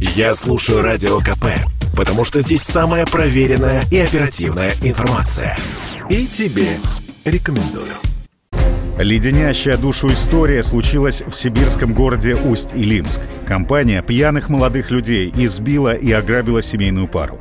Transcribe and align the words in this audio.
Я 0.00 0.34
слушаю 0.34 0.80
Радио 0.80 1.18
КП, 1.18 1.44
потому 1.94 2.24
что 2.24 2.40
здесь 2.40 2.62
самая 2.62 3.04
проверенная 3.04 3.82
и 3.92 3.98
оперативная 3.98 4.72
информация. 4.82 5.58
И 6.08 6.26
тебе 6.26 6.78
рекомендую. 7.26 7.92
Леденящая 8.96 9.76
душу 9.76 10.10
история 10.10 10.62
случилась 10.62 11.20
в 11.20 11.34
сибирском 11.34 11.92
городе 11.92 12.34
Усть-Илимск. 12.34 13.20
Компания 13.46 14.02
пьяных 14.02 14.48
молодых 14.48 14.90
людей 14.90 15.30
избила 15.36 15.94
и 15.94 16.10
ограбила 16.12 16.62
семейную 16.62 17.06
пару. 17.06 17.38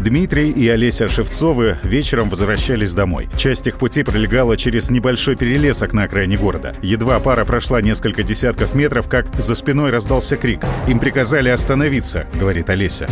Дмитрий 0.00 0.50
и 0.50 0.66
Олеся 0.68 1.08
Шевцовы 1.08 1.76
вечером 1.82 2.30
возвращались 2.30 2.94
домой. 2.94 3.28
Часть 3.36 3.66
их 3.66 3.76
пути 3.76 4.02
пролегала 4.02 4.56
через 4.56 4.90
небольшой 4.90 5.36
перелесок 5.36 5.92
на 5.92 6.04
окраине 6.04 6.38
города. 6.38 6.74
Едва 6.80 7.20
пара 7.20 7.44
прошла 7.44 7.82
несколько 7.82 8.22
десятков 8.22 8.74
метров, 8.74 9.08
как 9.08 9.26
за 9.38 9.54
спиной 9.54 9.90
раздался 9.90 10.38
крик. 10.38 10.60
Им 10.88 11.00
приказали 11.00 11.50
остановиться, 11.50 12.26
говорит 12.34 12.70
Олеся. 12.70 13.08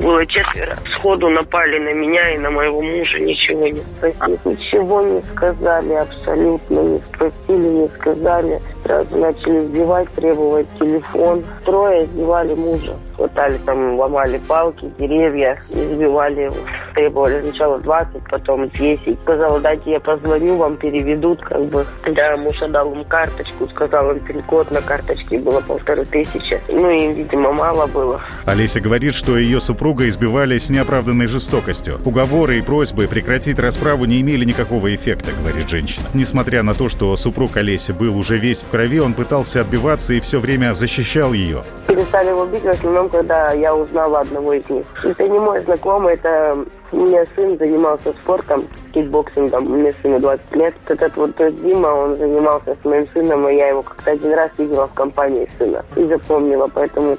Было 0.00 0.26
четверо. 0.26 0.76
Сходу 0.96 1.28
напали 1.28 1.78
на 1.78 1.92
меня 1.92 2.34
и 2.34 2.38
на 2.38 2.50
моего 2.50 2.82
мужа. 2.82 3.18
Ничего 3.18 3.68
не 3.68 3.82
спросили. 3.96 4.38
Ничего 4.44 5.02
не 5.02 5.22
сказали 5.34 5.92
абсолютно. 5.94 6.80
Не 6.80 7.00
спросили, 7.00 7.68
не 7.68 7.88
сказали. 8.00 8.60
Сразу 8.84 9.16
начали 9.16 9.64
избивать, 9.64 10.08
требовать 10.14 10.66
телефон. 10.78 11.44
Трое 11.64 12.04
избивали 12.04 12.54
мужа. 12.54 12.96
Хватали 13.16 13.58
там, 13.64 13.98
ломали 13.98 14.38
палки, 14.46 14.90
деревья, 14.98 15.60
избивали 15.70 16.42
его. 16.42 16.56
Требовали 16.96 17.42
сначала 17.42 17.78
20, 17.78 18.22
потом 18.30 18.70
10. 18.70 19.20
Сказала, 19.22 19.60
дайте 19.60 19.90
я 19.92 20.00
позвоню, 20.00 20.56
вам 20.56 20.76
переведут, 20.78 21.42
как 21.42 21.62
бы. 21.66 21.86
Да, 22.06 22.36
муж 22.38 22.60
отдал 22.62 22.92
им 22.94 23.04
карточку, 23.04 23.68
сказал 23.68 24.12
им 24.12 24.20
пин-код 24.20 24.70
на 24.70 24.80
карточке 24.80 25.38
было 25.38 25.60
полторы 25.60 26.04
тысячи. 26.04 26.60
Ну, 26.68 26.90
им, 26.90 27.12
видимо, 27.12 27.52
мало 27.52 27.86
было. 27.86 28.20
Олеся 28.46 28.80
говорит, 28.80 29.14
что 29.14 29.36
ее 29.36 29.60
супруга 29.60 30.08
избивали 30.08 30.58
с 30.58 30.70
неоправданной 30.70 31.26
жестокостью. 31.26 32.00
Уговоры 32.04 32.58
и 32.58 32.62
просьбы 32.62 33.06
прекратить 33.06 33.58
расправу 33.58 34.06
не 34.06 34.20
имели 34.20 34.44
никакого 34.44 34.94
эффекта, 34.94 35.32
говорит 35.32 35.68
женщина. 35.68 36.06
Несмотря 36.14 36.62
на 36.62 36.74
то, 36.74 36.88
что 36.88 37.14
супруг 37.16 37.56
Олеси 37.56 37.92
был 37.92 38.16
уже 38.16 38.38
весь 38.38 38.62
в 38.62 38.70
крови, 38.70 39.00
он 39.00 39.14
пытался 39.14 39.60
отбиваться 39.60 40.14
и 40.14 40.20
все 40.20 40.40
время 40.40 40.72
защищал 40.72 41.32
ее. 41.32 41.62
Перестали 41.86 42.30
его 42.30 42.46
бить 42.46 42.64
в 42.64 42.68
основном, 42.68 43.08
когда 43.08 43.52
я 43.52 43.74
узнала 43.74 44.20
одного 44.20 44.54
из 44.54 44.68
них. 44.68 44.86
Это 45.04 45.28
не 45.28 45.38
мой 45.38 45.60
знакомый, 45.62 46.14
это 46.14 46.64
у 46.92 46.96
меня 46.96 47.24
сын 47.34 47.58
занимался 47.58 48.12
спортом, 48.22 48.64
кикбоксингом, 48.92 49.64
мне 49.64 49.94
сыну 50.02 50.20
20 50.20 50.56
лет. 50.56 50.74
Этот 50.86 51.16
вот 51.16 51.36
Дима, 51.36 51.88
он 51.88 52.16
занимался 52.16 52.76
с 52.80 52.84
моим 52.84 53.06
сыном, 53.08 53.48
и 53.48 53.56
я 53.56 53.68
его 53.68 53.82
как-то 53.82 54.12
один 54.12 54.32
раз 54.34 54.50
видела 54.58 54.86
в 54.86 54.94
компании 54.94 55.48
сына 55.58 55.84
и 55.96 56.04
запомнила. 56.04 56.70
Поэтому, 56.72 57.16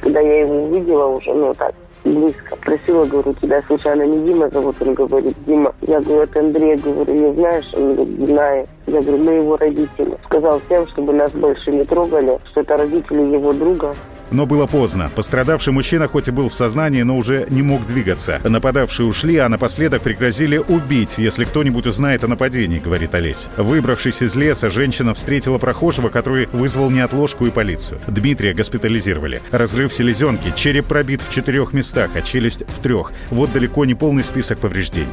когда 0.00 0.20
я 0.20 0.40
его 0.40 0.64
увидела 0.64 1.06
уже, 1.06 1.32
ну 1.32 1.54
так, 1.54 1.74
близко. 2.04 2.56
Просила, 2.56 3.04
говорю, 3.06 3.34
тебя 3.34 3.62
случайно 3.62 4.02
не 4.02 4.26
Дима 4.26 4.48
зовут? 4.50 4.76
Он 4.80 4.94
говорит, 4.94 5.34
Дима. 5.46 5.74
Я 5.82 6.00
говорю, 6.00 6.22
это 6.22 6.40
Андрей. 6.40 6.76
Говорю, 6.76 7.12
не 7.12 7.34
знаешь? 7.34 7.72
Он 7.74 7.94
говорит, 7.94 8.28
знаю. 8.28 8.66
Я 8.86 9.00
говорю, 9.00 9.18
мы 9.18 9.32
его 9.32 9.56
родители. 9.56 10.16
Сказал 10.26 10.60
всем, 10.66 10.86
чтобы 10.88 11.12
нас 11.12 11.32
больше 11.32 11.70
не 11.72 11.84
трогали, 11.84 12.38
что 12.50 12.60
это 12.60 12.76
родители 12.76 13.22
его 13.22 13.52
друга. 13.52 13.94
Но 14.30 14.46
было 14.46 14.66
поздно. 14.66 15.10
Пострадавший 15.14 15.72
мужчина 15.72 16.08
хоть 16.08 16.28
и 16.28 16.30
был 16.30 16.48
в 16.48 16.54
сознании, 16.54 17.02
но 17.02 17.16
уже 17.16 17.46
не 17.48 17.62
мог 17.62 17.86
двигаться. 17.86 18.40
Нападавшие 18.44 19.06
ушли, 19.06 19.36
а 19.36 19.48
напоследок 19.48 20.02
пригрозили 20.02 20.58
убить, 20.58 21.18
если 21.18 21.44
кто-нибудь 21.44 21.86
узнает 21.86 22.24
о 22.24 22.28
нападении, 22.28 22.78
говорит 22.78 23.14
Олесь. 23.14 23.48
Выбравшись 23.56 24.22
из 24.22 24.36
леса, 24.36 24.70
женщина 24.70 25.14
встретила 25.14 25.58
прохожего, 25.58 26.08
который 26.08 26.46
вызвал 26.52 26.90
неотложку 26.90 27.46
и 27.46 27.50
полицию. 27.50 28.00
Дмитрия 28.06 28.54
госпитализировали. 28.54 29.42
Разрыв 29.50 29.92
селезенки, 29.92 30.52
череп 30.54 30.86
пробит 30.86 31.22
в 31.22 31.32
четырех 31.32 31.72
местах, 31.72 32.10
а 32.14 32.22
челюсть 32.22 32.64
в 32.66 32.80
трех. 32.80 33.12
Вот 33.30 33.52
далеко 33.52 33.84
не 33.84 33.94
полный 33.94 34.24
список 34.24 34.58
повреждений. 34.58 35.08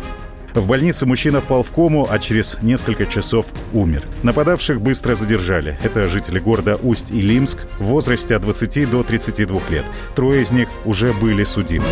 В 0.54 0.68
больнице 0.68 1.06
мужчина 1.06 1.40
впал 1.40 1.64
в 1.64 1.72
кому, 1.72 2.08
а 2.10 2.20
через 2.20 2.58
несколько 2.62 3.06
часов 3.06 3.48
умер. 3.74 4.04
Нападавших 4.24 4.82
быстро 4.82 5.16
задержали. 5.16 5.78
Это 5.82 6.08
жители 6.08 6.40
города 6.40 6.76
Усть-Илимск 6.76 7.60
в 7.80 7.84
возрасте 7.84 8.36
от 8.36 8.42
20 8.42 8.90
до 8.90 9.04
32 9.04 9.62
лет. 9.70 9.86
Трое 10.16 10.42
из 10.42 10.52
них 10.52 10.68
уже 10.86 11.14
были 11.14 11.44
судимы. 11.44 11.86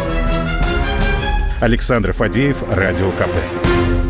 Александр 1.61 2.13
Фадеев, 2.13 2.63
Радио 2.69 3.11
КП. 3.11 4.08